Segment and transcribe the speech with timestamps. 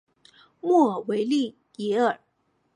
[0.61, 2.19] 莫尔维利耶尔。